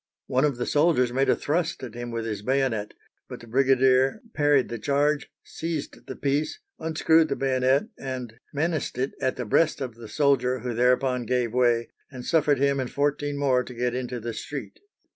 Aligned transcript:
One 0.25 0.45
of 0.45 0.57
the 0.57 0.65
soldiers 0.65 1.13
made 1.13 1.29
a 1.29 1.35
thrust 1.35 1.83
at 1.83 1.93
him 1.93 2.09
with 2.09 2.25
his 2.25 2.41
bayonet; 2.41 2.95
but 3.29 3.39
the 3.39 3.45
brigadier 3.45 4.19
parried 4.33 4.69
the 4.69 4.79
charge, 4.79 5.29
seized 5.43 6.07
the 6.07 6.15
piece, 6.15 6.57
unscrewed 6.79 7.29
the 7.29 7.35
bayonet, 7.35 7.83
and 7.99 8.39
"menaced 8.51 8.97
it 8.97 9.11
at 9.21 9.35
the 9.35 9.45
breast 9.45 9.79
of 9.79 9.93
the 9.93 10.07
soldier, 10.07 10.61
who 10.61 10.73
thereupon 10.73 11.27
gave 11.27 11.53
way 11.53 11.91
and 12.09 12.25
suffered 12.25 12.57
him 12.57 12.79
and 12.79 12.89
fourteen 12.89 13.37
more 13.37 13.61
to 13.63 13.75
get 13.75 13.93
into 13.93 14.19
the 14.19 14.33
street." 14.33 14.79